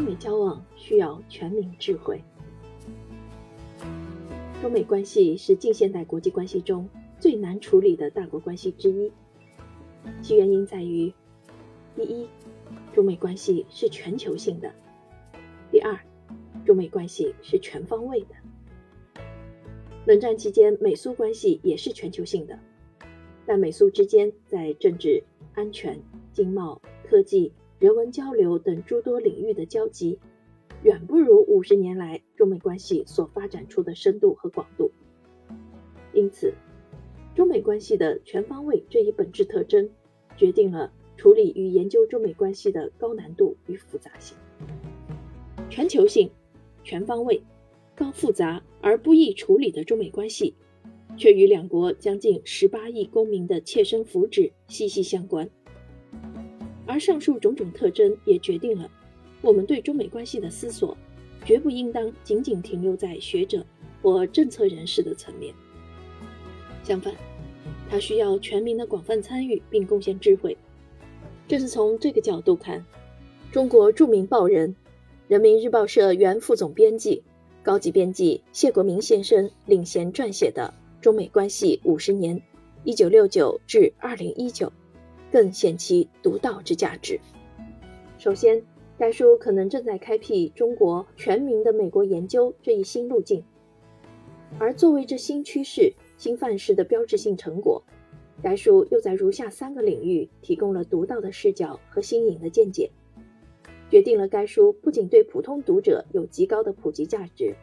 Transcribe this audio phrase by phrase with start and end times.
[0.00, 2.24] 中美交往需要全民智慧。
[4.62, 6.88] 中美关系是近现代国际关系中
[7.18, 9.12] 最难处理的大国关系之一，
[10.22, 11.12] 其原因在于：
[11.94, 12.26] 第一，
[12.94, 14.70] 中美关系是全球性的；
[15.70, 16.00] 第二，
[16.64, 18.34] 中美关系是全方位的。
[20.06, 22.58] 冷战期间，美苏关系也是全球性的，
[23.44, 25.22] 但美苏之间在政治、
[25.52, 26.00] 安全、
[26.32, 30.18] 经贸、科技、人文交流等诸多领域的交集。
[30.82, 34.90] 远不如五十年来中美关系所发展出的深度和广度。
[36.12, 36.54] 因此，
[37.34, 39.88] 中美关系的全方位这一本质特征，
[40.36, 44.36] 决定了处理与研究中美关系的高难度与复杂性。
[45.68, 46.30] 全球性、
[46.82, 47.42] 全方位、
[47.94, 50.54] 高复杂而不易处理的中美关系，
[51.16, 55.48] 却与两国将近十八亿公民的切身福祉息息相关。
[56.90, 58.90] 而上述种种特征也决定了。
[59.42, 60.96] 我们对中美关系的思索，
[61.44, 63.64] 绝不应当仅仅停留在学者
[64.02, 65.54] 或政策人士的层面。
[66.82, 67.14] 相反，
[67.88, 70.56] 它需要全民的广泛参与并贡献智慧。
[71.46, 72.84] 正是从这个角度看，
[73.52, 74.74] 中国著名报人、
[75.28, 77.22] 人民日报社原副总编辑、
[77.62, 82.42] 高级编辑谢国明先生领衔撰写的《中美关系五十年
[82.82, 84.66] （一九六九至二零一九）》，
[85.30, 87.20] 更显其独到之价值。
[88.18, 88.62] 首先，
[88.98, 93.42] 该书可能正在开辟中国全民的美国研究这一新路径，
[94.58, 97.82] 而作为这新趋势、新范式的标志性成果，
[98.42, 102.90] 该书又在如下三个领域提供了独到的视角和新颖的见解，
[103.90, 107.54] 决定了该书不仅对普通读者有极高的普及价值，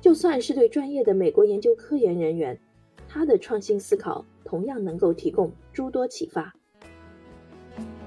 [0.00, 2.58] 就算是对专业的美国研究科研人员，
[3.06, 6.54] 他的创新思考同样能够提供诸多启发。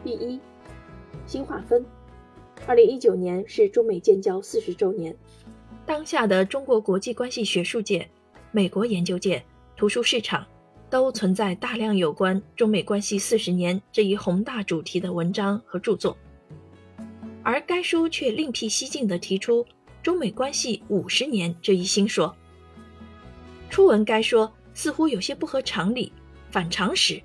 [0.08, 0.40] 第一，
[1.26, 1.86] 新划分。
[2.66, 5.14] 二零一九年是中美建交四十周年，
[5.86, 8.10] 当下的中国国际关系学术界、
[8.54, 9.44] 美国研究界、
[9.76, 10.48] 图书市场，
[10.90, 16.18] 都存在大量有关中美关系四十年这一宏大主题的文章和著作，
[17.44, 19.66] 而该书却另辟蹊径地提出
[20.02, 22.34] 中美关系五十年这一新说。
[23.70, 26.14] 初闻该说，似乎有些不合常理、
[26.50, 27.22] 反常识，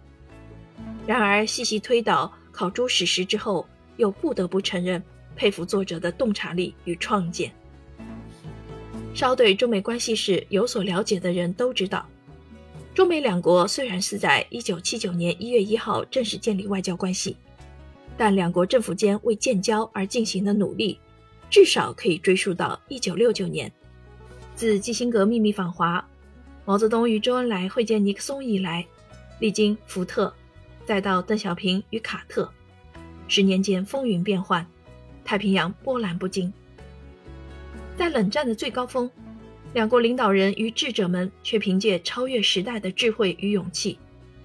[1.07, 5.03] 然而细细推导、考诸史实之后，又不得不承认。
[5.35, 7.51] 佩服作者的洞察力与创建。
[9.15, 12.07] 稍对中美关系史有所了解的人都知道，
[12.95, 17.35] 中美两国虽然是在1979年1月1号正式建立外交关系，
[18.17, 20.99] 但两国政府间为建交而进行的努力，
[21.49, 23.73] 至少可以追溯到1969年。
[24.55, 26.07] 自基辛格秘密访华，
[26.67, 28.87] 毛泽东与周恩来会见尼克松以来，
[29.41, 30.33] 历经福特，
[30.85, 32.51] 再到邓小平与卡特，
[33.29, 34.67] 十年间风云变幻。
[35.25, 36.53] 太平洋波澜不惊，
[37.97, 39.09] 在冷战的最高峰，
[39.73, 43.97] 两国领导人与智者们却凭借超越时代的智慧与勇气，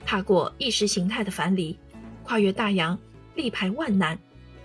[0.06, 1.75] 踏过意识形态的樊篱，
[2.24, 2.98] 跨越大洋，
[3.34, 4.18] 力排万难，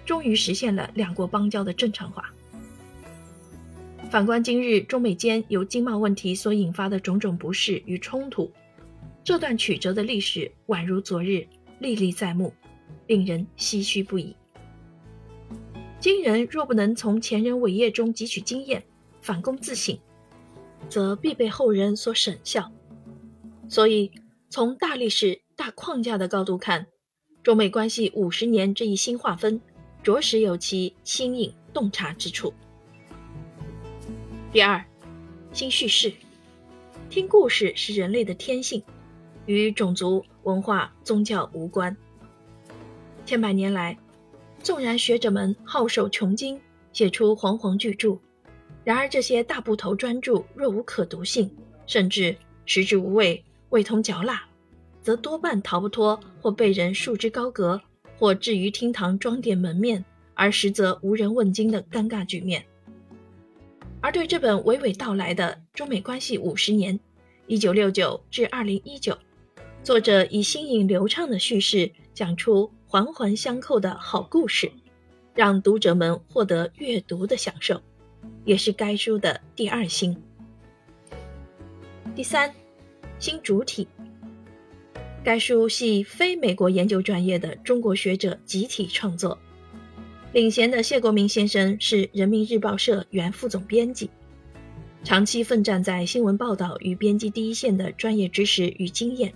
[0.05, 2.31] 终于实现了两国邦交的正常化。
[4.11, 8.53] 反观今日中美间由经贸问题所引发的种种不适与冲突，
[9.25, 11.47] 这段曲折的历史宛如昨日，
[11.83, 12.55] 历历在目，
[13.09, 14.37] 令人唏嘘不已。
[15.99, 18.83] 今人若不能从前人伟业中汲取经验，
[19.21, 19.99] 反躬自省，
[20.89, 22.73] 则必被后人所审笑。
[23.69, 24.11] 所以，
[24.49, 26.87] 从大历史、大框架的高度看，
[27.43, 29.61] 中美关系五十年这一新划分，
[30.03, 32.53] 着实有其新颖洞察之处。
[34.53, 34.85] 第二，
[35.53, 36.13] 新叙事，
[37.09, 38.83] 听故事是人类的天性，
[39.47, 41.97] 与种族、文化、宗教无关。
[43.25, 43.97] 千百年来。
[44.63, 46.61] 纵然学者们好守穷经，
[46.93, 48.17] 写出煌煌巨著，
[48.85, 51.53] 然而这些大部头专著若无可读性，
[51.85, 54.45] 甚至食之无味、味同嚼蜡，
[55.01, 57.81] 则多半逃不脱或被人束之高阁，
[58.21, 60.05] 或置于厅堂装点门面，
[60.35, 62.65] 而实则无人问津的尴尬局面。
[64.01, 67.01] 而对这本娓娓道来的中美关系五十年
[67.49, 69.19] （一九六九至二零一九），
[69.83, 72.71] 作者以新颖流畅的叙事讲出。
[72.87, 74.71] 环环相扣的好故事，
[75.35, 77.81] 让读者们获得阅读的享受，
[78.45, 80.15] 也是该书的第二星。
[82.15, 82.55] 第三，
[83.19, 83.89] 新主体。
[85.25, 89.39] 该书系非美国研究专业的中国学者集体创作，
[90.35, 94.11] 领衔的谢国明先生是人民日报社原副总编辑，
[95.03, 99.33] 长期奋战在新闻报道与编辑第一线的专业知识与经验。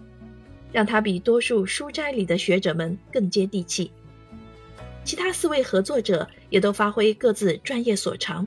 [0.73, 3.91] 让他比多数书斋里的学者们更接地气。
[5.05, 8.47] 其他四位合作者也都发挥各自专业所长，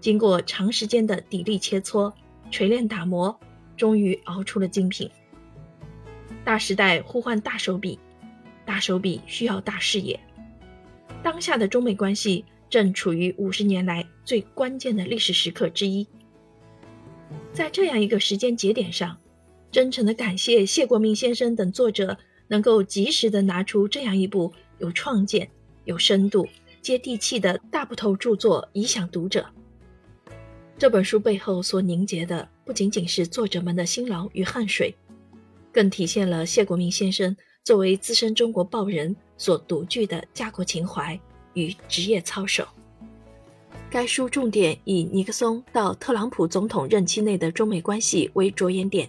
[0.00, 2.12] 经过长时间的砥砺切磋、
[2.50, 3.38] 锤炼打磨，
[3.76, 5.10] 终于熬出了精品。
[6.42, 7.98] 大时代呼唤大手笔，
[8.64, 10.18] 大手笔需要大视野。
[11.22, 16.06] 当下的中美关系正处于五十年来最关键的历史时刻之一。
[17.52, 19.18] 在这样一个时间节点上，
[19.72, 22.16] 真诚的感谢谢国明先生等作者
[22.48, 25.48] 能够及时的拿出这样一部有创建、
[25.84, 26.48] 有深度、
[26.82, 29.46] 接地气的大部头著作，以享读者。
[30.76, 34.94] 这本书背后所凝结的，不仅仅是作者们的辛劳与汗水。
[35.72, 41.18] 更体现了谢国明先生作为资深中国报人所独具的家国情怀
[41.54, 42.66] 与职业操守。
[43.88, 49.08] 该书重点以尼克松到特朗普总统任期内的中美关系为着眼点，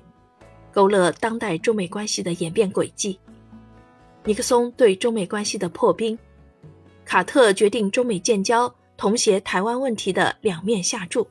[0.74, 3.20] 勾勒当代中美关系的演变轨迹。
[4.24, 6.18] 尼克松对中美关系的破冰，
[7.06, 11.28] 卡特决定中美建交，同携台湾问题的两面下注，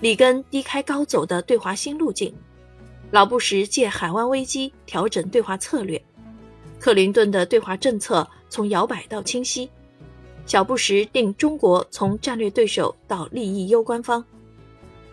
[0.00, 2.32] 里根低开高走的对华新路径。
[3.10, 6.02] 老布什借海湾危机调整对华策略，
[6.78, 9.68] 克林顿的对华政策从摇摆到清晰，
[10.46, 14.24] 小布什令中国从战略对手到利益攸关方，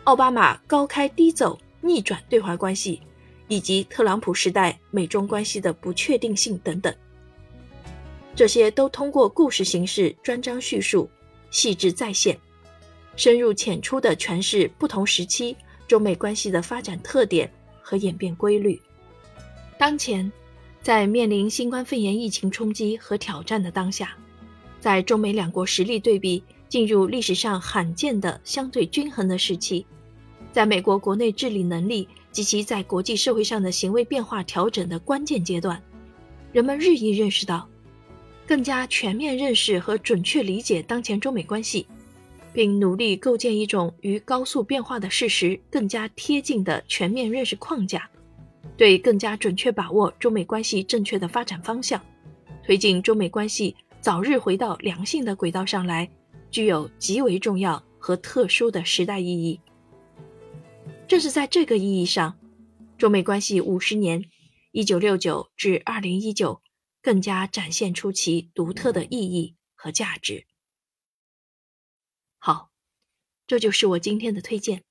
[0.06, 3.02] 奥巴马高开低走逆转对华关系，
[3.50, 6.96] 以及特朗普时代美中关系的不确定性等等，
[8.34, 11.10] 这些都通过故事形式专章叙述，
[11.52, 12.40] 细致再现，
[13.18, 17.52] 深入浅出地诠释不同时期中美关系的发展特点。
[17.82, 18.80] 和演变规律。
[19.76, 20.32] 当前，
[20.80, 24.16] 在面临新冠肺炎疫情冲击和挑战的当下，
[24.80, 29.84] 在中美两国实力对比进入历史上罕见的相对均衡的时期，
[30.52, 35.82] 在美国国内治理能力及其在国际社会上的行为变化调整的关键阶段，
[36.52, 37.68] 人们日益认识到，
[38.48, 41.88] 更加全面认识和准确理解当前中美关系。
[42.52, 48.10] 并努力构建一种与高速变化的事实更加贴近的全面认识框架，
[48.76, 52.02] 对更加准确把握中美关系正确的发展方向，
[52.64, 56.10] 推进中美关系早日回到良性的轨道上来，
[56.50, 59.60] 具有极为重要和特殊的时代意义。
[61.10, 62.40] 正是在这个意义上，
[62.96, 64.30] 中美关系五十年
[64.72, 66.62] （一九六九至二零一九）
[67.02, 70.46] 更加展现出其独特的意义和价值。
[72.38, 72.70] 好，
[73.48, 74.84] 这就是我今天的推荐。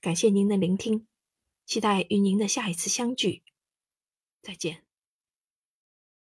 [0.00, 1.06] 感谢您的聆听，
[1.64, 3.44] 期待与您的下一次相聚。
[4.42, 4.84] 再见。